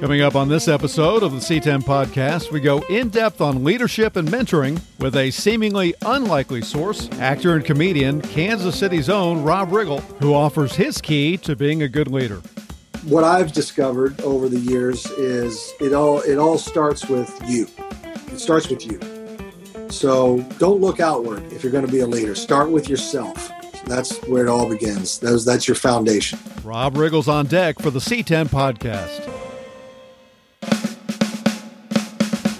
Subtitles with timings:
[0.00, 4.14] Coming up on this episode of the C10 podcast, we go in depth on leadership
[4.14, 10.00] and mentoring with a seemingly unlikely source, actor and comedian, Kansas City's own Rob Riggle,
[10.20, 12.40] who offers his key to being a good leader.
[13.06, 17.66] What I've discovered over the years is it all it all starts with you.
[18.32, 19.00] It starts with you.
[19.90, 22.36] So don't look outward if you're going to be a leader.
[22.36, 23.50] Start with yourself.
[23.86, 25.18] That's where it all begins.
[25.18, 26.38] That's, that's your foundation.
[26.62, 29.47] Rob Riggle's on deck for the C10 podcast.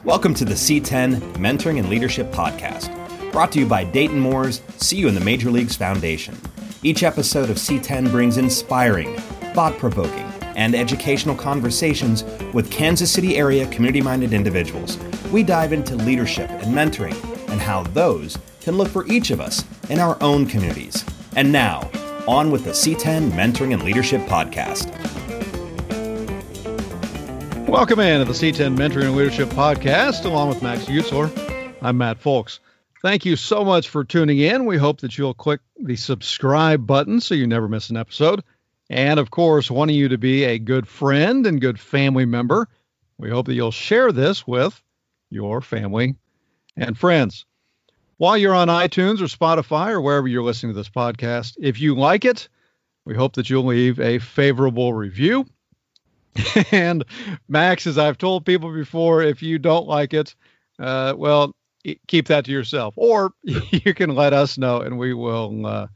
[0.08, 2.90] Welcome to the C10 Mentoring and Leadership Podcast,
[3.30, 6.34] brought to you by Dayton Moore's See You in the Major Leagues Foundation.
[6.82, 9.14] Each episode of C10 brings inspiring,
[9.52, 10.24] thought provoking,
[10.56, 14.96] and educational conversations with Kansas City area community minded individuals.
[15.30, 17.12] We dive into leadership and mentoring
[17.50, 21.04] and how those can look for each of us in our own communities.
[21.36, 21.82] And now,
[22.26, 24.97] on with the C10 Mentoring and Leadership Podcast.
[27.68, 31.30] Welcome in to the C10 Mentoring and Leadership Podcast, along with Max Utsler.
[31.82, 32.60] I'm Matt Fulks.
[33.02, 34.64] Thank you so much for tuning in.
[34.64, 38.42] We hope that you'll click the subscribe button so you never miss an episode.
[38.88, 42.68] And of course, wanting you to be a good friend and good family member,
[43.18, 44.82] we hope that you'll share this with
[45.28, 46.16] your family
[46.74, 47.44] and friends.
[48.16, 51.94] While you're on iTunes or Spotify or wherever you're listening to this podcast, if you
[51.94, 52.48] like it,
[53.04, 55.44] we hope that you'll leave a favorable review
[56.72, 57.04] and
[57.48, 60.34] Max, as I've told people before, if you don't like it,
[60.78, 61.54] uh, well,
[62.06, 65.86] keep that to yourself, or you can let us know, and we will uh,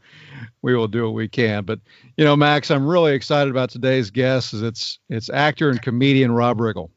[0.62, 1.65] we will do what we can.
[1.65, 1.81] But
[2.17, 4.55] you know, Max, I'm really excited about today's guest.
[4.55, 6.91] Is it's it's actor and comedian Rob Riggle.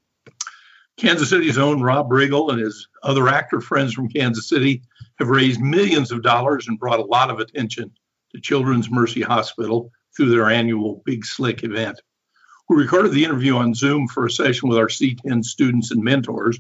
[0.98, 4.82] Kansas City's own Rob Riggle and his other actor friends from Kansas City
[5.20, 7.92] have raised millions of dollars and brought a lot of attention
[8.34, 12.02] to Children's Mercy Hospital through their annual Big Slick event.
[12.68, 16.60] We recorded the interview on Zoom for a session with our C10 students and mentors.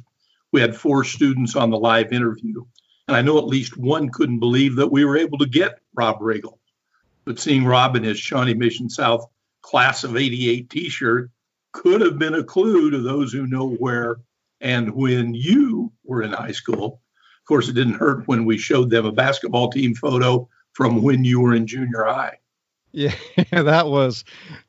[0.52, 2.64] We had four students on the live interview,
[3.08, 6.20] and I know at least one couldn't believe that we were able to get Rob
[6.20, 6.60] Riggle.
[7.26, 9.28] But seeing Rob in his Shawnee Mission South
[9.64, 11.32] class of 88 t shirt
[11.72, 14.18] could have been a clue to those who know where
[14.62, 17.02] and when you were in high school.
[17.42, 21.24] Of course, it didn't hurt when we showed them a basketball team photo from when
[21.24, 22.38] you were in junior high.
[22.96, 23.14] Yeah,
[23.52, 24.24] that was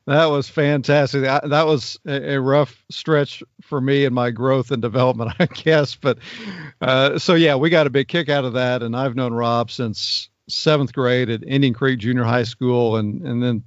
[0.05, 1.21] that was fantastic.
[1.21, 5.45] That, that was a, a, rough stretch for me and my growth and development, I
[5.45, 5.95] guess.
[5.95, 6.17] But
[6.81, 9.71] uh, so yeah, we got a big kick out of that, and I've known Rob
[9.71, 13.63] since seventh grade at Indian Creek Junior High School, and and then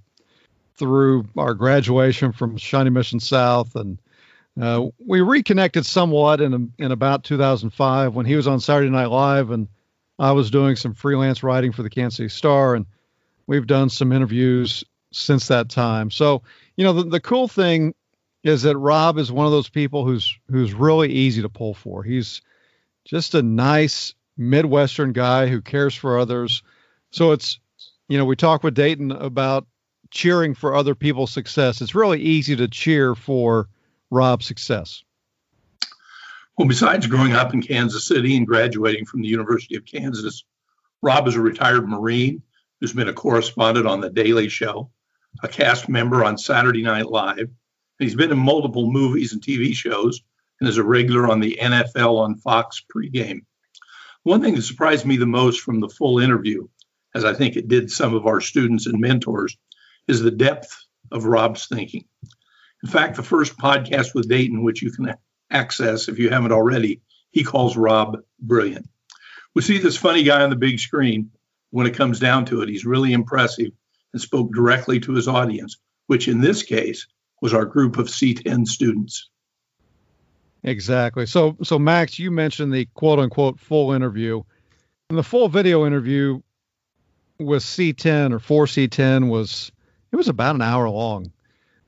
[0.75, 3.98] through our graduation from Shawnee Mission South, and
[4.60, 9.53] uh, we reconnected somewhat in in about 2005 when he was on Saturday Night Live,
[9.53, 9.69] and
[10.19, 12.84] I was doing some freelance writing for the Kansas City Star, and
[13.50, 16.12] We've done some interviews since that time.
[16.12, 16.42] So,
[16.76, 17.96] you know, the, the cool thing
[18.44, 22.04] is that Rob is one of those people who's who's really easy to pull for.
[22.04, 22.42] He's
[23.04, 26.62] just a nice Midwestern guy who cares for others.
[27.10, 27.58] So it's,
[28.08, 29.66] you know, we talk with Dayton about
[30.12, 31.80] cheering for other people's success.
[31.80, 33.68] It's really easy to cheer for
[34.12, 35.02] Rob's success.
[36.56, 40.44] Well, besides growing up in Kansas City and graduating from the University of Kansas,
[41.02, 42.44] Rob is a retired Marine
[42.80, 44.91] who's been a correspondent on The Daily Show,
[45.42, 47.50] a cast member on Saturday Night Live.
[47.98, 50.22] He's been in multiple movies and TV shows
[50.60, 53.41] and is a regular on the NFL on Fox pregame.
[54.22, 56.68] One thing that surprised me the most from the full interview,
[57.14, 59.56] as I think it did some of our students and mentors,
[60.08, 60.76] is the depth
[61.10, 62.04] of Rob's thinking.
[62.82, 65.14] In fact, the first podcast with Dayton, which you can
[65.50, 68.88] access if you haven't already, he calls Rob brilliant.
[69.54, 71.30] We see this funny guy on the big screen,
[71.70, 73.70] when it comes down to it, he's really impressive
[74.12, 77.06] and spoke directly to his audience, which in this case
[77.41, 79.31] was our group of C10 students.
[80.62, 81.26] Exactly.
[81.26, 84.42] So, so Max, you mentioned the quote unquote full interview.
[85.09, 86.41] And the full video interview
[87.38, 89.72] with C10 or for C10 was
[90.12, 91.32] it was about an hour long.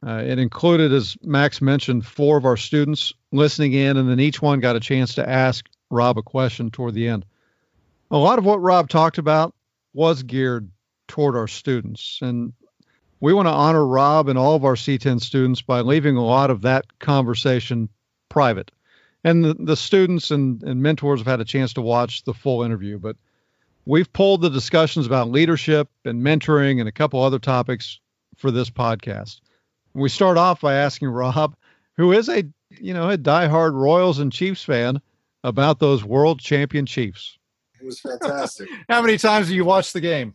[0.04, 4.42] Uh, it included, as Max mentioned, four of our students listening in, and then each
[4.42, 7.24] one got a chance to ask Rob a question toward the end.
[8.10, 9.54] A lot of what Rob talked about
[9.92, 10.71] was geared
[11.09, 12.18] toward our students.
[12.22, 12.53] And
[13.21, 16.50] we want to honor Rob and all of our C10 students by leaving a lot
[16.50, 17.89] of that conversation
[18.28, 18.71] private.
[19.24, 22.62] And the, the students and, and mentors have had a chance to watch the full
[22.62, 23.16] interview, but
[23.84, 28.00] we've pulled the discussions about leadership and mentoring and a couple other topics
[28.36, 29.41] for this podcast.
[29.94, 31.54] We start off by asking Rob,
[31.97, 35.00] who is a you know a diehard Royals and Chiefs fan,
[35.44, 37.39] about those world champion Chiefs.
[37.82, 38.68] It was fantastic.
[38.88, 40.34] How many times do you watch the game?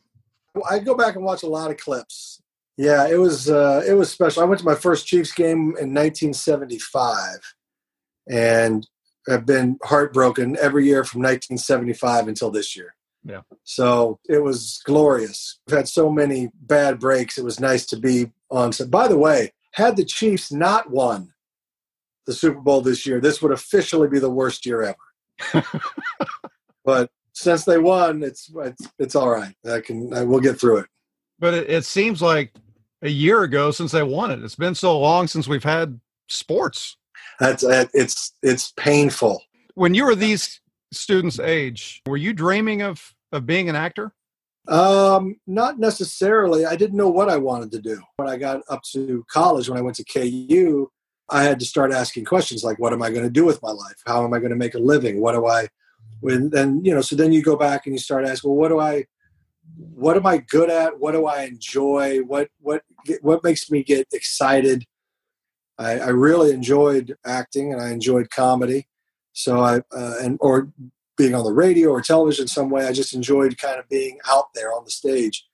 [0.53, 2.41] Well, I go back and watch a lot of clips.
[2.77, 4.44] Yeah, it was uh, it was special.
[4.44, 7.55] I went to my first Chiefs game in 1975,
[8.29, 8.88] and
[9.27, 12.95] have been heartbroken every year from 1975 until this year.
[13.23, 13.41] Yeah.
[13.63, 15.59] So it was glorious.
[15.67, 17.38] We've had so many bad breaks.
[17.38, 18.71] It was nice to be on.
[18.71, 21.33] So, by the way, had the Chiefs not won
[22.27, 24.95] the Super Bowl this year, this would officially be the worst year
[25.53, 25.63] ever.
[26.85, 29.54] but since they won, it's it's, it's all right.
[29.69, 30.88] I can I, we'll get through it.
[31.39, 32.51] But it, it seems like
[33.04, 34.44] a year ago since they won it.
[34.44, 36.00] It's been so long since we've had
[36.30, 36.98] sports.
[37.39, 37.63] That's
[37.94, 39.42] it's it's painful.
[39.75, 40.60] When you were these
[40.92, 44.13] students' age, were you dreaming of of being an actor?
[44.68, 46.66] Um, not necessarily.
[46.66, 48.01] I didn't know what I wanted to do.
[48.18, 50.90] When I got up to college, when I went to KU,
[51.30, 53.72] I had to start asking questions like, "What am I going to do with my
[53.72, 54.01] life?
[54.07, 55.22] How am I going to make a living?
[55.22, 55.68] What do I?"
[56.19, 58.69] When then you know, so then you go back and you start asking, "Well, what
[58.69, 59.06] do I?
[59.75, 61.00] What am I good at?
[61.00, 62.19] What do I enjoy?
[62.19, 62.84] What what
[63.22, 64.86] what makes me get excited?"
[65.80, 68.88] I, I really enjoyed acting and I enjoyed comedy.
[69.34, 70.69] So I uh, and or
[71.18, 72.86] being on the radio or television some way.
[72.86, 75.46] I just enjoyed kind of being out there on the stage.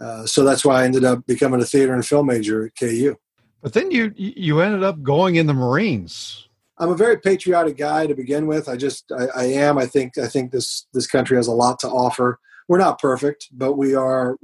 [0.00, 3.16] Uh, so that's why I ended up becoming a theater and film major at KU.
[3.62, 6.45] But then you you ended up going in the Marines.
[6.78, 8.68] I'm a very patriotic guy to begin with.
[8.68, 9.78] I just I, I am.
[9.78, 12.38] I think I think this this country has a lot to offer.
[12.68, 14.36] We're not perfect, but we are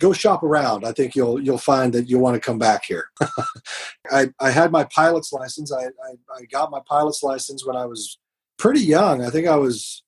[0.00, 0.84] go shop around.
[0.84, 3.06] I think you'll you'll find that you'll want to come back here.
[4.10, 5.72] I, I had my pilot's license.
[5.72, 8.18] I, I, I got my pilot's license when I was
[8.58, 9.24] pretty young.
[9.24, 10.02] I think I was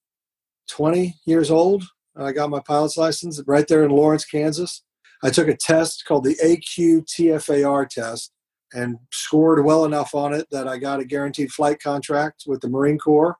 [0.69, 1.85] 20 years old.
[2.17, 4.83] I got my pilot's license right there in Lawrence, Kansas.
[5.23, 8.33] I took a test called the AQT/FAR test
[8.73, 12.69] and scored well enough on it that I got a guaranteed flight contract with the
[12.69, 13.37] Marine Corps.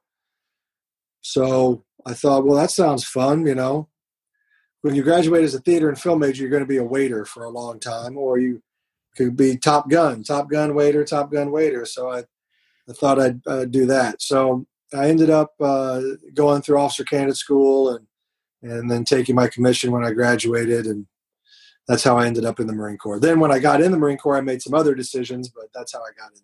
[1.21, 3.89] So I thought, well, that sounds fun, you know
[4.87, 7.25] when you graduate as a theater and film major, you're going to be a waiter
[7.25, 8.63] for a long time, or you
[9.17, 11.85] could be Top Gun, Top Gun waiter, Top Gun waiter.
[11.85, 12.21] So I,
[12.89, 14.23] I thought I'd uh, do that.
[14.23, 14.65] So
[14.95, 16.01] I ended up uh,
[16.35, 18.07] going through officer candidate school and
[18.63, 21.07] and then taking my commission when I graduated, and
[21.87, 23.21] that's how I ended up in the Marine Corps.
[23.21, 25.93] Then when I got in the Marine Corps, I made some other decisions, but that's
[25.93, 26.41] how I got in.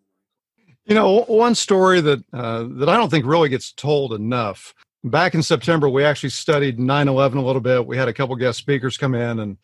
[0.84, 4.74] You know, one story that uh, that I don't think really gets told enough
[5.04, 7.86] back in September, we actually studied 9 11 a little bit.
[7.86, 9.56] We had a couple guest speakers come in and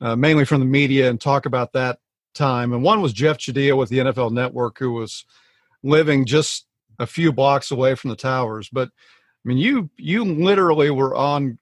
[0.00, 1.98] uh, mainly from the media and talk about that
[2.34, 2.72] time.
[2.72, 5.24] And one was Jeff Chadiha with the NFL Network, who was
[5.82, 6.66] living just
[6.98, 8.68] a few blocks away from the towers.
[8.70, 11.58] But I mean, you you literally were on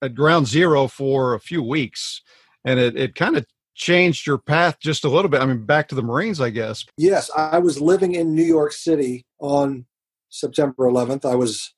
[0.00, 2.22] at ground zero for a few weeks,
[2.64, 3.44] and it it kind of
[3.74, 5.40] changed your path just a little bit.
[5.40, 6.84] I mean, back to the Marines, I guess.
[6.96, 9.86] Yes, I was living in New York City on
[10.28, 11.24] September 11th.
[11.24, 11.72] I was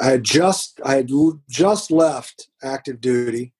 [0.00, 1.10] I had just I had
[1.48, 3.52] just left active duty,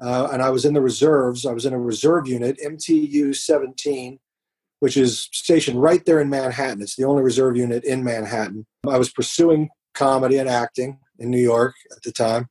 [0.00, 1.44] uh, and I was in the reserves.
[1.44, 4.18] I was in a reserve unit, MTU 17,
[4.80, 6.82] which is stationed right there in Manhattan.
[6.82, 8.66] It's the only reserve unit in Manhattan.
[8.88, 12.48] I was pursuing comedy and acting in New York at the time,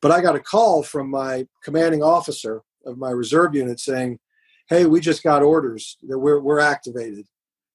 [0.00, 4.18] but I got a call from my commanding officer of my reserve unit saying,
[4.68, 7.26] "Hey, we just got orders that we're we're activated.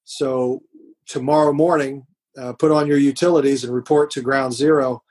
[0.04, 0.64] So
[1.06, 2.06] tomorrow morning
[2.38, 5.04] uh, put on your utilities and report to ground zero.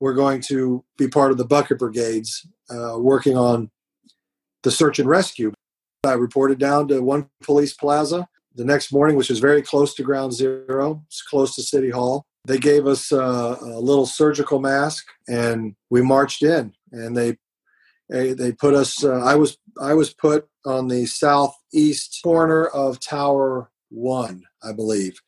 [0.00, 3.70] We're going to be part of the bucket brigades uh, working on
[4.62, 5.52] the search and rescue.
[6.04, 10.02] I reported down to one police plaza the next morning, which is very close to
[10.02, 11.02] ground zero.
[11.06, 12.24] It's close to City Hall.
[12.46, 17.36] They gave us uh, a little surgical mask and we marched in and they
[18.08, 23.70] they put us uh, i was i was put on the southeast corner of tower
[23.90, 25.20] one i believe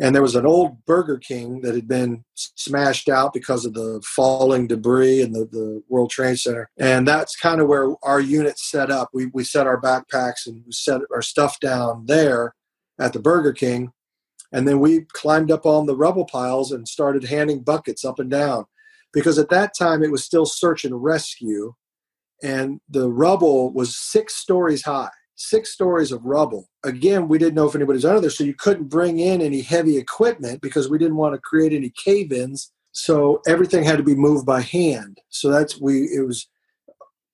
[0.00, 4.02] and there was an old Burger King that had been smashed out because of the
[4.04, 6.68] falling debris in the, the World Trade Center.
[6.78, 9.10] And that's kind of where our unit set up.
[9.12, 12.54] We, we set our backpacks and we set our stuff down there
[12.98, 13.92] at the Burger King.
[14.52, 18.30] And then we climbed up on the rubble piles and started handing buckets up and
[18.30, 18.64] down.
[19.12, 21.74] Because at that time it was still search and rescue.
[22.42, 26.68] And the rubble was six stories high six stories of rubble.
[26.84, 29.60] Again, we didn't know if anybody was under there, so you couldn't bring in any
[29.60, 32.72] heavy equipment because we didn't want to create any cave-ins.
[32.92, 35.20] So everything had to be moved by hand.
[35.28, 36.02] So that's we.
[36.04, 36.48] It was,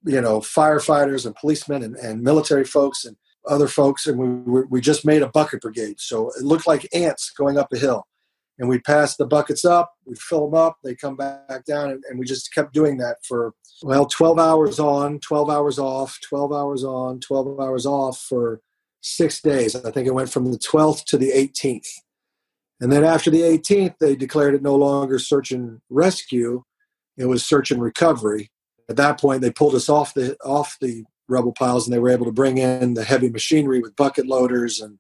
[0.05, 3.17] you know, firefighters and policemen and, and military folks and
[3.47, 6.01] other folks, and we we just made a bucket brigade.
[6.01, 8.07] So it looked like ants going up a hill
[8.61, 12.05] and we'd pass the buckets up, we'd fill them up, they come back down, and,
[12.09, 16.53] and, we just kept doing that for, well, 12 hours on, 12 hours off, 12
[16.53, 18.61] hours on, 12 hours off for
[19.01, 19.75] six days.
[19.75, 21.89] I think it went from the 12th to the 18th.
[22.83, 26.63] And then after the 18th, they declared it no longer search and rescue,
[27.17, 28.51] it was search and recovery.
[28.91, 32.11] At that point, they pulled us off the off the rubble piles, and they were
[32.11, 34.99] able to bring in the heavy machinery with bucket loaders and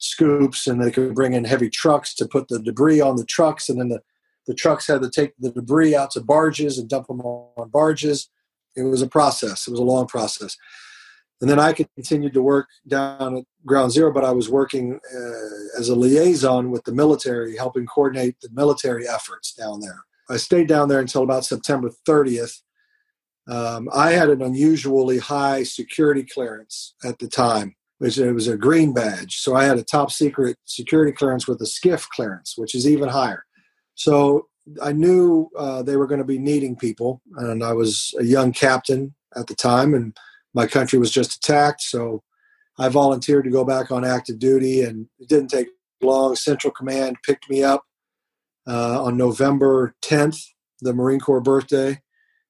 [0.00, 3.68] scoops, and they could bring in heavy trucks to put the debris on the trucks,
[3.68, 4.02] and then the
[4.46, 8.30] the trucks had to take the debris out to barges and dump them on barges.
[8.74, 9.68] It was a process.
[9.68, 10.56] It was a long process.
[11.40, 15.78] And then I continued to work down at Ground Zero, but I was working uh,
[15.78, 20.00] as a liaison with the military, helping coordinate the military efforts down there.
[20.28, 22.60] I stayed down there until about September 30th.
[23.48, 28.94] Um, I had an unusually high security clearance at the time, it was a green
[28.94, 29.36] badge.
[29.36, 33.08] So I had a top secret security clearance with a SCIF clearance, which is even
[33.08, 33.44] higher.
[33.94, 34.46] So
[34.82, 38.52] I knew uh, they were going to be needing people, and I was a young
[38.52, 40.16] captain at the time, and
[40.54, 41.82] my country was just attacked.
[41.82, 42.22] So
[42.78, 45.68] I volunteered to go back on active duty, and it didn't take
[46.02, 46.36] long.
[46.36, 47.84] Central Command picked me up
[48.66, 50.42] uh, on November 10th,
[50.80, 52.00] the Marine Corps birthday,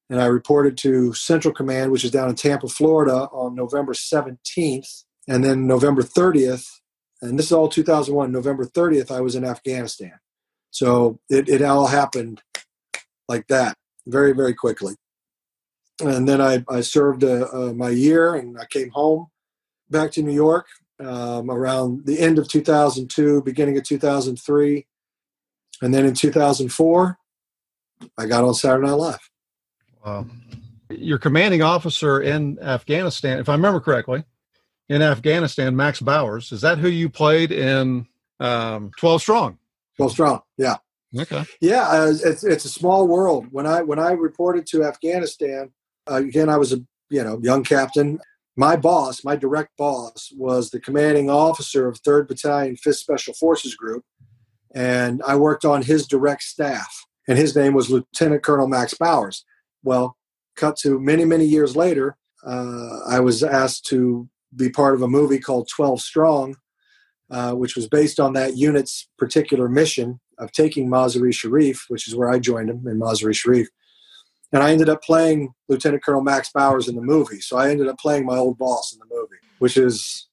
[0.08, 5.04] and I reported to Central Command, which is down in Tampa, Florida, on November 17th,
[5.30, 6.80] and then November 30th,
[7.22, 8.32] and this is all 2001.
[8.32, 10.14] November 30th, I was in Afghanistan.
[10.72, 12.42] So it, it all happened
[13.28, 13.76] like that,
[14.08, 14.96] very, very quickly.
[16.00, 19.28] And then I, I served uh, uh, my year and I came home
[19.88, 20.66] back to New York
[20.98, 24.86] um, around the end of 2002, beginning of 2003.
[25.80, 27.18] And then in 2004,
[28.18, 29.30] I got on Saturday Night Live.
[30.04, 30.26] Wow.
[30.88, 34.24] Your commanding officer in Afghanistan, if I remember correctly,
[34.90, 38.08] in Afghanistan, Max Bowers, is that who you played in
[38.40, 39.58] um, 12 Strong?
[39.98, 40.40] Well, strong.
[40.58, 40.76] Yeah.
[41.18, 41.44] Okay.
[41.60, 43.48] Yeah, uh, it's it's a small world.
[43.50, 45.72] When I when I reported to Afghanistan,
[46.10, 46.78] uh, again, I was a
[47.10, 48.18] you know young captain.
[48.56, 53.74] My boss, my direct boss, was the commanding officer of Third Battalion, Fifth Special Forces
[53.74, 54.04] Group,
[54.74, 57.04] and I worked on his direct staff.
[57.28, 59.44] And his name was Lieutenant Colonel Max Bowers.
[59.82, 60.16] Well,
[60.56, 62.16] cut to many many years later,
[62.46, 66.56] uh, I was asked to be part of a movie called Twelve Strong,
[67.30, 72.16] uh, which was based on that unit's particular mission of taking Mazar-e Sharif, which is
[72.16, 73.68] where I joined him in Mazar-e Sharif.
[74.52, 77.40] And I ended up playing Lieutenant Colonel Max Bowers in the movie.
[77.40, 80.28] So I ended up playing my old boss in the movie, which is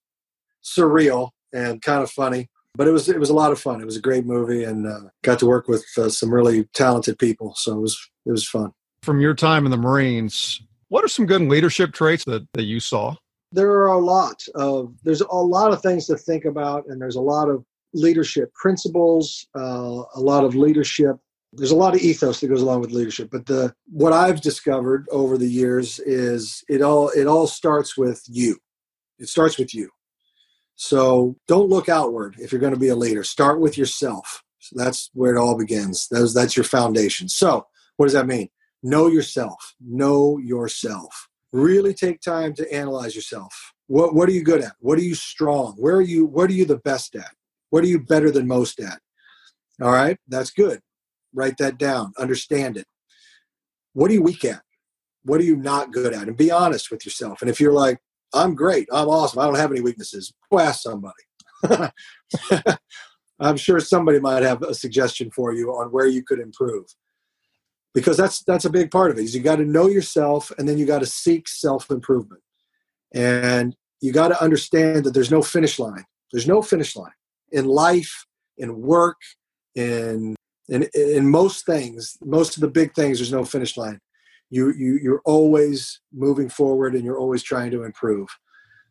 [0.63, 2.49] surreal and kind of funny.
[2.75, 3.81] But it was it was a lot of fun.
[3.81, 7.17] It was a great movie, and uh, got to work with uh, some really talented
[7.17, 7.53] people.
[7.55, 8.71] So it was it was fun.
[9.01, 12.79] From your time in the Marines, what are some good leadership traits that, that you
[12.79, 13.15] saw?
[13.51, 17.15] There are a lot of there's a lot of things to think about and there's
[17.15, 17.63] a lot of
[17.93, 21.15] leadership principles uh, a lot of leadership
[21.53, 25.07] there's a lot of ethos that goes along with leadership but the what i've discovered
[25.11, 28.57] over the years is it all it all starts with you.
[29.19, 29.89] It starts with you.
[30.75, 33.23] So don't look outward if you're going to be a leader.
[33.23, 34.43] Start with yourself.
[34.59, 36.07] So that's where it all begins.
[36.11, 37.29] That's that's your foundation.
[37.29, 38.49] So what does that mean?
[38.83, 39.73] Know yourself.
[39.81, 43.73] Know yourself really take time to analyze yourself.
[43.87, 44.73] What what are you good at?
[44.79, 45.75] What are you strong?
[45.77, 47.31] Where are you what are you the best at?
[47.69, 48.99] What are you better than most at?
[49.81, 50.17] All right?
[50.27, 50.79] That's good.
[51.33, 52.13] Write that down.
[52.17, 52.85] Understand it.
[53.93, 54.61] What are you weak at?
[55.23, 56.27] What are you not good at?
[56.27, 57.41] And be honest with yourself.
[57.41, 57.99] And if you're like
[58.33, 58.87] i'm great.
[58.91, 59.39] I'm awesome.
[59.39, 61.13] I don't have any weaknesses go ask somebody.
[63.39, 66.85] I'm sure somebody might have a suggestion for you on where you could improve
[67.93, 70.67] because that's that's a big part of it is you got to know yourself and
[70.67, 72.41] then you got to seek self-improvement.
[73.13, 76.03] And you got to understand that there's no finish line.
[76.31, 77.13] There's no finish line.
[77.51, 78.25] In life
[78.57, 79.17] in work
[79.75, 80.35] in
[80.67, 83.99] in, in most things most of the big things there's no finish line.
[84.49, 88.27] You, you you're always moving forward and you're always trying to improve.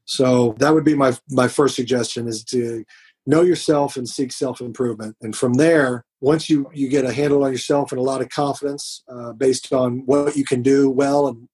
[0.05, 2.85] So that would be my my first suggestion is to
[3.27, 5.17] know yourself and seek self improvement.
[5.21, 8.29] And from there, once you, you get a handle on yourself and a lot of
[8.29, 11.49] confidence uh, based on what you can do well and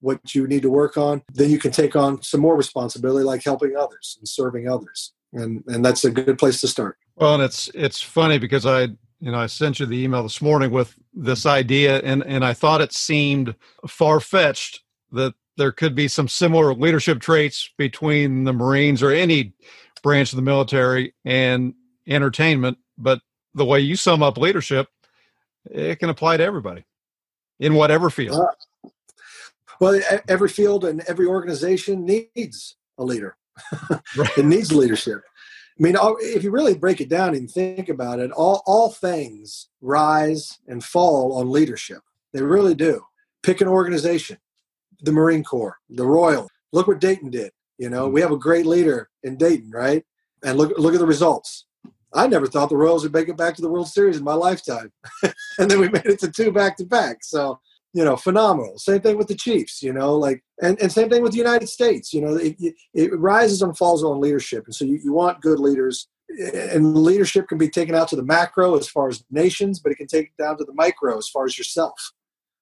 [0.00, 3.42] what you need to work on, then you can take on some more responsibility like
[3.44, 5.12] helping others and serving others.
[5.32, 6.96] And, and that's a good place to start.
[7.18, 10.40] Well, and it's it's funny because I you know I sent you the email this
[10.40, 13.56] morning with this idea, and and I thought it seemed
[13.88, 14.82] far fetched
[15.12, 19.52] that there could be some similar leadership traits between the Marines or any
[20.02, 21.74] branch of the military and
[22.06, 22.78] entertainment.
[22.96, 23.20] But
[23.58, 24.88] the way you sum up leadership,
[25.70, 26.84] it can apply to everybody
[27.60, 28.40] in whatever field.
[28.40, 28.88] Uh,
[29.80, 33.36] well, every field and every organization needs a leader.
[34.36, 35.22] it needs leadership.
[35.78, 39.68] I mean, if you really break it down and think about it, all, all things
[39.80, 42.00] rise and fall on leadership.
[42.32, 43.02] They really do.
[43.44, 44.38] Pick an organization,
[45.02, 46.48] the Marine Corps, the Royal.
[46.72, 47.52] Look what Dayton did.
[47.78, 50.04] You know, we have a great leader in Dayton, right?
[50.44, 51.66] And look look at the results.
[52.14, 54.34] I never thought the Royals would make it back to the World Series in my
[54.34, 54.92] lifetime,
[55.58, 57.18] and then we made it to two back to back.
[57.22, 57.60] So,
[57.92, 58.78] you know, phenomenal.
[58.78, 61.68] Same thing with the Chiefs, you know, like, and, and same thing with the United
[61.68, 62.56] States, you know, it,
[62.94, 64.64] it, rises and falls on leadership.
[64.66, 68.22] And so you, you want good leaders and leadership can be taken out to the
[68.22, 71.28] macro as far as nations, but it can take it down to the micro as
[71.28, 72.12] far as yourself.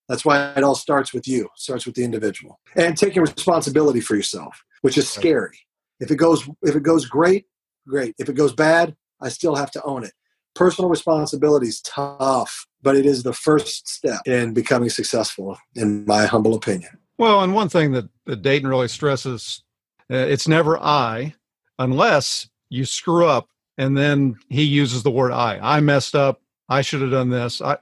[0.09, 4.15] That's why it all starts with you, starts with the individual, and taking responsibility for
[4.15, 5.59] yourself, which is scary.
[5.99, 7.47] If it goes if it goes great,
[7.89, 8.15] great.
[8.19, 10.13] If it goes bad, I still have to own it.
[10.55, 16.27] Personal responsibility is tough, but it is the first step in becoming successful, in my
[16.27, 16.91] humble opinion.
[17.19, 19.63] Well, and one thing that, that Dayton really stresses,
[20.11, 21.35] uh, it's never I,
[21.79, 25.59] unless you screw up and then he uses the word I.
[25.63, 26.41] I messed up.
[26.69, 27.61] I should have done this.
[27.61, 27.77] I,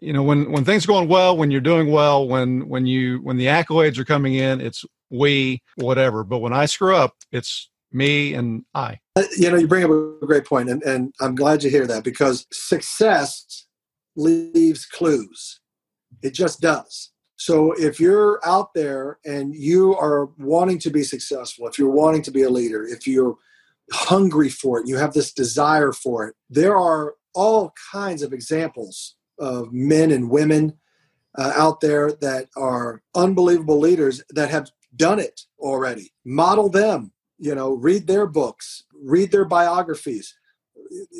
[0.00, 3.18] you know, when when things are going well, when you're doing well, when when you
[3.22, 6.24] when the accolades are coming in, it's we, whatever.
[6.24, 9.00] But when I screw up, it's me and I.
[9.16, 11.86] Uh, you know, you bring up a great point, and, and I'm glad you hear
[11.86, 13.66] that because success
[14.16, 15.60] leaves clues.
[16.22, 17.10] It just does.
[17.36, 22.22] So if you're out there and you are wanting to be successful, if you're wanting
[22.22, 23.36] to be a leader, if you're
[23.92, 26.34] hungry for it, you have this desire for it.
[26.50, 30.74] There are all kinds of examples of men and women
[31.38, 36.12] uh, out there that are unbelievable leaders that have done it already.
[36.24, 40.34] Model them, you know, read their books, read their biographies.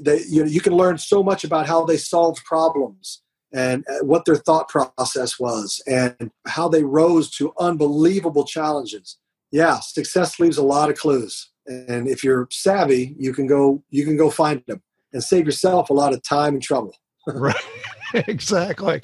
[0.04, 3.22] They, you know, you can learn so much about how they solved problems
[3.52, 9.16] and uh, what their thought process was and how they rose to unbelievable challenges.
[9.50, 11.50] Yeah, success leaves a lot of clues.
[11.66, 15.90] And if you're savvy you can go you can go find them and save yourself
[15.90, 16.94] a lot of time and trouble.
[17.26, 17.54] Right.
[18.12, 19.02] Exactly.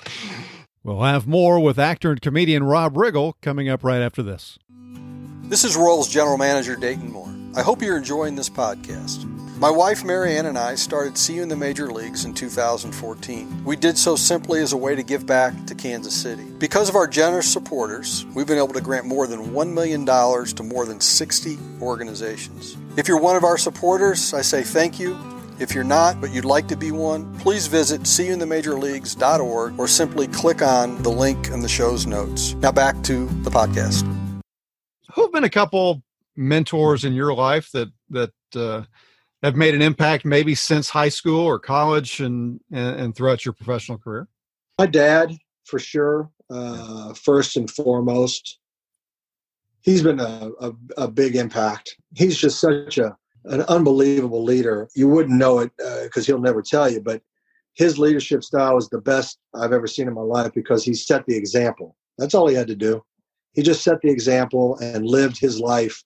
[0.82, 4.58] We'll have more with actor and comedian rob riggle coming up right after this
[5.48, 9.24] this is royals general manager dayton moore i hope you're enjoying this podcast
[9.58, 13.64] my wife Marianne and I started See You in the Major Leagues in 2014.
[13.64, 16.44] We did so simply as a way to give back to Kansas City.
[16.58, 20.62] Because of our generous supporters, we've been able to grant more than $1 million to
[20.62, 22.76] more than 60 organizations.
[22.98, 25.18] If you're one of our supporters, I say thank you.
[25.58, 30.60] If you're not, but you'd like to be one, please visit seeyouinthemajorleagues.org or simply click
[30.60, 32.52] on the link in the show's notes.
[32.56, 34.15] Now back to the podcast.
[35.16, 36.02] Who have been a couple
[36.36, 38.82] mentors in your life that that uh,
[39.42, 43.54] have made an impact maybe since high school or college and and, and throughout your
[43.54, 44.28] professional career?
[44.78, 48.58] My dad, for sure, uh, first and foremost.
[49.80, 51.96] He's been a, a, a, big impact.
[52.16, 54.88] He's just such a an unbelievable leader.
[54.96, 57.22] You wouldn't know it because uh, he'll never tell you, but
[57.74, 61.24] his leadership style is the best I've ever seen in my life because he set
[61.24, 61.96] the example.
[62.18, 63.02] That's all he had to do.
[63.56, 66.04] He just set the example and lived his life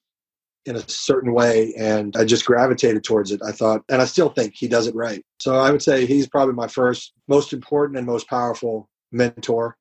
[0.67, 3.41] in a certain way and I just gravitated towards it.
[3.45, 5.25] I thought, and I still think he does it right.
[5.41, 9.77] So I would say he's probably my first most important and most powerful mentor.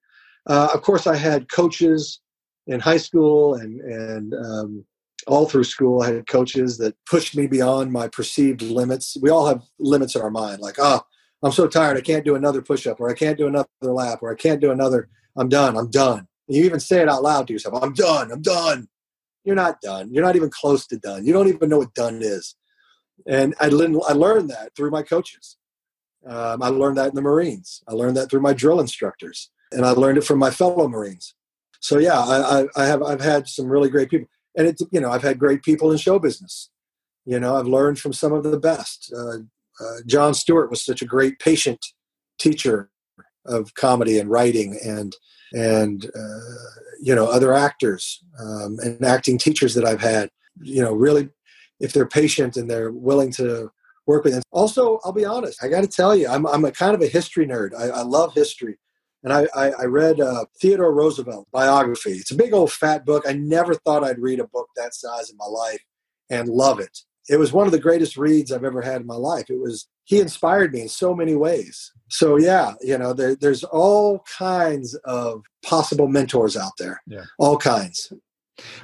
[0.48, 2.22] Uh, of course, I had coaches
[2.66, 4.86] in high school and, and um,
[5.28, 6.02] all through school.
[6.02, 9.18] I had coaches that pushed me beyond my perceived limits.
[9.22, 11.02] We all have limits in our mind, like, oh,
[11.44, 14.20] I'm so tired, I can't do another push up, or I can't do another lap,
[14.22, 16.28] or I can't do another, I'm done, I'm done.
[16.50, 18.90] And you even say it out loud to yourself, I'm done, I'm done
[19.44, 20.14] you're not done.
[20.14, 21.26] You're not even close to done.
[21.26, 22.56] You don't even know what done is.
[23.28, 25.58] And I, I learned that through my coaches.
[26.26, 27.82] Um, I learned that in the Marines.
[27.88, 31.34] I learned that through my drill instructors, and I learned it from my fellow Marines.
[31.80, 35.00] So yeah, I, I, I have I've had some really great people, and it's you
[35.00, 36.70] know I've had great people in show business.
[37.26, 39.14] You know I've learned from some of the best.
[39.16, 39.38] Uh,
[39.82, 41.86] uh, Jon Stewart was such a great patient
[42.38, 42.90] teacher
[43.46, 45.16] of comedy and writing, and
[45.54, 46.40] and uh,
[47.02, 50.30] you know other actors um, and acting teachers that I've had.
[50.62, 51.30] You know, really,
[51.80, 53.72] if they're patient and they're willing to
[54.06, 54.34] work with.
[54.34, 54.44] Them.
[54.52, 55.64] Also, I'll be honest.
[55.64, 57.74] I got to tell you, I'm I'm a kind of a history nerd.
[57.78, 58.78] I, I love history.
[59.22, 62.12] And I, I, I read uh, Theodore Roosevelt biography.
[62.12, 63.26] It's a big old fat book.
[63.28, 65.84] I never thought I'd read a book that size in my life
[66.30, 69.16] and love it it was one of the greatest reads I've ever had in my
[69.16, 69.50] life.
[69.50, 71.92] It was he inspired me in so many ways.
[72.10, 77.02] So yeah, you know, there, there's all kinds of possible mentors out there.
[77.08, 78.12] Yeah, all kinds.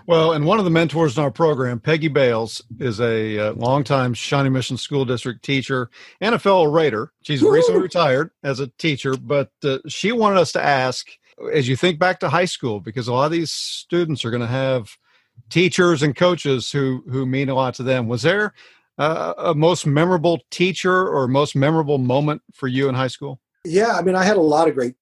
[0.08, 4.14] Well, and one of the mentors in our program, Peggy Bales, is a uh, longtime
[4.14, 5.90] Shawnee Mission School District teacher
[6.22, 7.12] and a fellow Raider.
[7.24, 7.52] She's Woo!
[7.52, 11.08] recently retired as a teacher, but uh, she wanted us to ask,
[11.52, 14.42] as you think back to high school, because a lot of these students are going
[14.42, 14.96] to have
[15.50, 18.08] teachers and coaches who who mean a lot to them.
[18.08, 18.54] Was there
[18.98, 23.40] uh, a most memorable teacher or most memorable moment for you in high school?
[23.66, 24.96] Yeah, I mean, I had a lot of great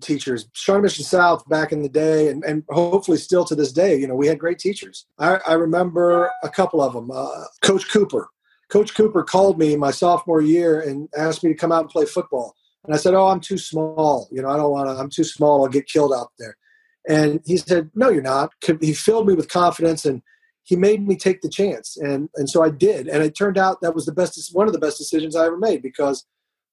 [0.00, 0.48] teachers.
[0.52, 4.06] Shawnee Mission South back in the day, and, and hopefully still to this day, you
[4.06, 5.06] know, we had great teachers.
[5.18, 7.10] I, I remember a couple of them.
[7.10, 8.28] Uh, Coach Cooper.
[8.68, 12.04] Coach Cooper called me my sophomore year and asked me to come out and play
[12.04, 12.54] football.
[12.84, 14.28] And I said, "Oh, I'm too small.
[14.30, 14.94] You know, I don't want to.
[14.94, 15.64] I'm too small.
[15.64, 16.56] I'll get killed out there."
[17.06, 20.22] And he said, "No, you're not." He filled me with confidence and
[20.68, 23.08] he made me take the chance, and and so I did.
[23.08, 25.56] And it turned out that was the best, one of the best decisions I ever
[25.56, 26.26] made because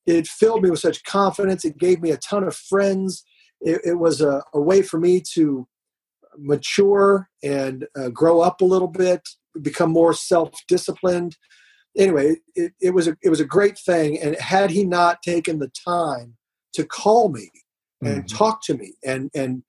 [0.06, 1.64] it filled me with such confidence.
[1.64, 3.24] It gave me a ton of friends.
[3.62, 5.66] It, it was a, a, way for me to
[6.38, 9.22] mature and uh, grow up a little bit,
[9.62, 11.38] become more self-disciplined.
[11.98, 14.20] Anyway, it, it was a it was a great thing.
[14.20, 16.36] And had he not taken the time
[16.74, 17.50] to call me
[18.02, 18.36] and mm-hmm.
[18.36, 19.64] talk to me and and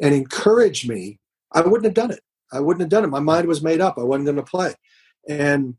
[0.00, 1.18] and encourage me,
[1.52, 2.20] I wouldn't have done it.
[2.52, 3.08] I wouldn't have done it.
[3.08, 3.98] My mind was made up.
[3.98, 4.74] I wasn't going to play.
[5.28, 5.76] And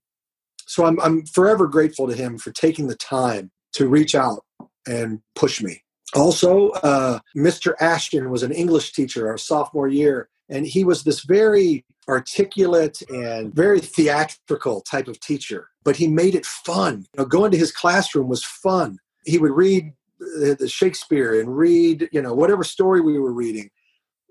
[0.65, 4.45] so I'm, I'm forever grateful to him for taking the time to reach out
[4.87, 5.83] and push me.
[6.13, 7.73] Also, uh, Mr.
[7.79, 13.53] Ashton was an English teacher our sophomore year, and he was this very articulate and
[13.53, 17.05] very theatrical type of teacher, but he made it fun.
[17.13, 18.97] You know, going to his classroom was fun.
[19.25, 23.69] He would read the Shakespeare and read, you know, whatever story we were reading,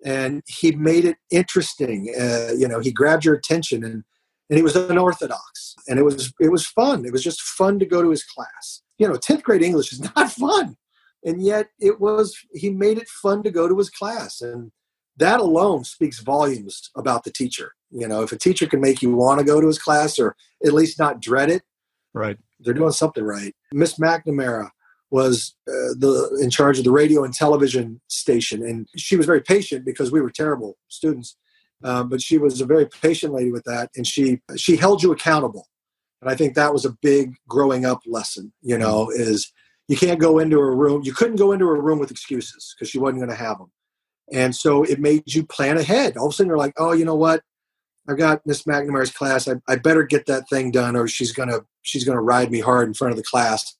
[0.05, 2.13] and he made it interesting.
[2.19, 4.05] Uh, you know, he grabbed your attention, and
[4.49, 7.05] and he was unorthodox, and it was it was fun.
[7.05, 8.83] It was just fun to go to his class.
[8.99, 10.77] You know, tenth grade English is not fun,
[11.25, 12.37] and yet it was.
[12.55, 14.73] He made it fun to go to his class, and
[15.17, 17.73] that alone speaks volumes about the teacher.
[17.91, 20.37] You know, if a teacher can make you want to go to his class, or
[20.65, 21.63] at least not dread it,
[22.15, 22.39] right?
[22.61, 23.55] They're doing something right.
[23.73, 24.71] Miss McNamara
[25.11, 29.41] was uh, the in charge of the radio and television station, and she was very
[29.41, 31.37] patient because we were terrible students.
[31.83, 35.13] Um, but she was a very patient lady with that, and she she held you
[35.13, 35.67] accountable.
[36.23, 38.53] And I think that was a big growing up lesson.
[38.63, 39.53] You know, is
[39.89, 41.03] you can't go into a room.
[41.05, 43.73] You couldn't go into a room with excuses because she wasn't going to have them.
[44.33, 46.17] And so it made you plan ahead.
[46.17, 47.43] All of a sudden, you're like, oh, you know what?
[48.09, 49.47] I've got Miss McNamara's class.
[49.47, 52.89] I, I better get that thing done, or she's gonna she's gonna ride me hard
[52.89, 53.77] in front of the class.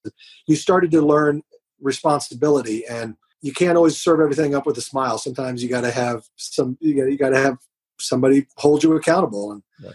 [0.47, 1.43] You started to learn
[1.81, 5.19] responsibility, and you can't always serve everything up with a smile.
[5.19, 6.77] Sometimes you got to have some.
[6.81, 7.59] You got you got to have
[7.99, 9.53] somebody hold you accountable.
[9.53, 9.95] And right.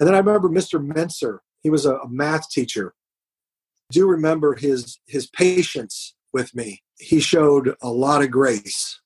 [0.00, 0.84] and then I remember Mr.
[0.84, 1.38] Menser.
[1.62, 2.94] He was a, a math teacher.
[3.90, 6.82] I do remember his his patience with me.
[6.98, 9.00] He showed a lot of grace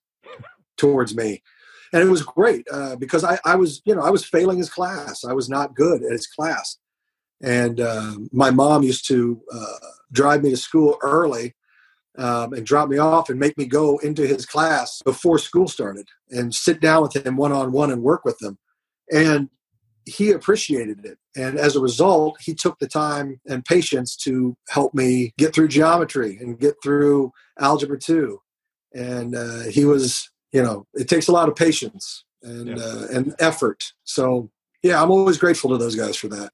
[0.76, 1.42] towards me
[1.92, 4.70] and it was great uh, because I, I was you know i was failing his
[4.70, 5.24] class.
[5.24, 6.78] I was not good at his class.
[7.42, 9.78] And uh, my mom used to uh,
[10.12, 11.54] drive me to school early
[12.18, 16.06] um, and drop me off and make me go into his class before school started
[16.28, 18.58] and sit down with him one-on-one and work with him.
[19.10, 19.48] And
[20.04, 21.18] he appreciated it.
[21.34, 25.68] And as a result he took the time and patience to help me get through
[25.68, 28.38] geometry and get through algebra 2
[28.94, 32.84] and uh, he was you know it takes a lot of patience and yeah.
[32.84, 33.92] uh, and effort.
[34.04, 34.50] So
[34.82, 36.50] yeah i'm always grateful to those guys for that.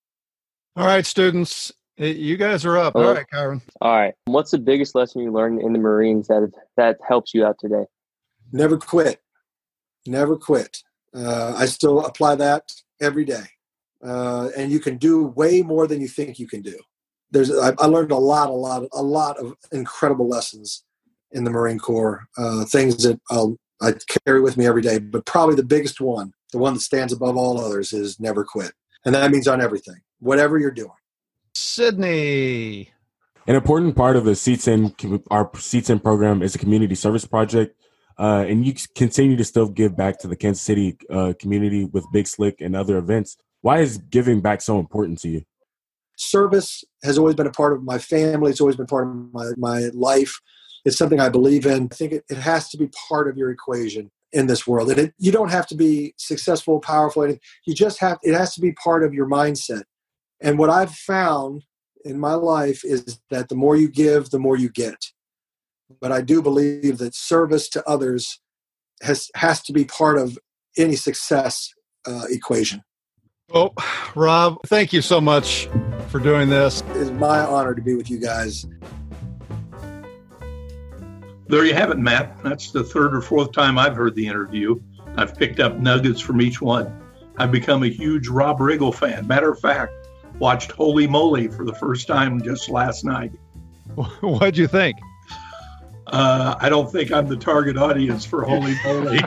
[0.76, 2.94] All right students you guys are up.
[2.94, 3.62] All right Kyron.
[3.80, 4.14] all right.
[4.26, 7.86] What's the biggest lesson you learned in the marines that that helps you out today?
[8.52, 9.20] Never quit.
[10.06, 10.82] Never quit.
[11.14, 13.44] Uh, i still apply that every day.
[14.04, 16.78] Uh, and you can do way more than you think you can do.
[17.30, 20.84] There's I, I learned a lot a lot a lot of incredible lessons
[21.32, 24.98] in the marine corps uh, things that i'll I carry with me every day.
[24.98, 28.72] But probably the biggest one, the one that stands above all others, is never quit.
[29.04, 30.90] And that means on everything, whatever you're doing.
[31.54, 32.90] Sydney.
[33.46, 37.80] An important part of the C10, our C10 program is a community service project.
[38.18, 42.04] Uh, and you continue to still give back to the Kansas City uh, community with
[42.12, 43.36] Big Slick and other events.
[43.60, 45.42] Why is giving back so important to you?
[46.16, 48.50] Service has always been a part of my family.
[48.50, 50.40] It's always been part of my, my life
[50.86, 51.88] it's something I believe in.
[51.90, 54.88] I think it, it has to be part of your equation in this world.
[54.88, 57.26] And it, you don't have to be successful, powerful.
[57.66, 59.82] You just have, it has to be part of your mindset.
[60.40, 61.64] And what I've found
[62.04, 65.06] in my life is that the more you give, the more you get.
[66.00, 68.40] But I do believe that service to others
[69.02, 70.38] has, has to be part of
[70.78, 71.74] any success
[72.06, 72.84] uh, equation.
[73.50, 73.74] Well,
[74.14, 75.68] Rob, thank you so much
[76.08, 76.84] for doing this.
[76.94, 78.66] It's my honor to be with you guys.
[81.48, 82.42] There you have it, Matt.
[82.42, 84.80] That's the third or fourth time I've heard the interview.
[85.16, 87.00] I've picked up nuggets from each one.
[87.38, 89.26] I've become a huge Rob Riggle fan.
[89.26, 89.92] Matter of fact,
[90.38, 93.32] watched Holy Moly for the first time just last night.
[94.20, 94.96] What'd you think?
[96.08, 99.20] Uh, I don't think I'm the target audience for Holy Moly.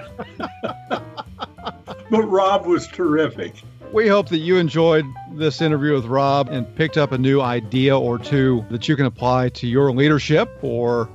[2.09, 3.53] but Rob was terrific.
[3.91, 7.97] We hope that you enjoyed this interview with Rob and picked up a new idea
[7.97, 11.09] or two that you can apply to your leadership or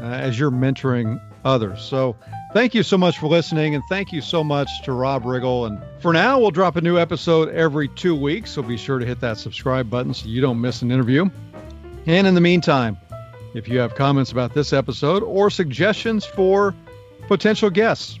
[0.00, 1.82] uh, as you're mentoring others.
[1.82, 2.16] So
[2.52, 5.66] thank you so much for listening, and thank you so much to Rob Riggle.
[5.66, 9.06] And for now, we'll drop a new episode every two weeks, so be sure to
[9.06, 11.28] hit that subscribe button so you don't miss an interview.
[12.06, 12.96] And in the meantime,
[13.54, 16.74] If you have comments about this episode or suggestions for
[17.28, 18.18] potential guests,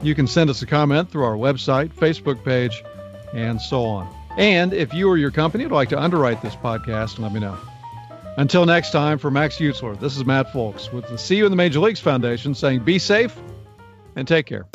[0.00, 2.84] you can send us a comment through our website, Facebook page,
[3.32, 4.08] and so on.
[4.36, 7.58] And if you or your company would like to underwrite this podcast, let me know.
[8.36, 11.52] Until next time, for Max Utsler, this is Matt Fulks with the See You in
[11.52, 13.36] the Major Leagues Foundation saying be safe
[14.16, 14.66] and take care.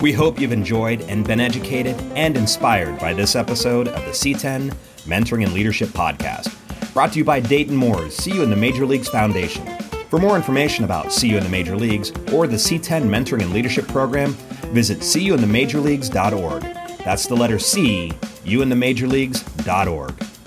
[0.00, 4.72] We hope you've enjoyed and been educated and inspired by this episode of the C10
[5.04, 6.54] Mentoring and Leadership Podcast,
[6.94, 9.66] brought to you by Dayton Moore's See You in the Major Leagues Foundation.
[10.08, 13.52] For more information about See You in the Major Leagues or the C10 Mentoring and
[13.52, 14.32] Leadership Program,
[14.72, 16.62] visit seeyouinthemajorleagues.org.
[17.04, 18.12] That's the letter C,
[18.44, 20.37] you in the youinthemajorleagues.org.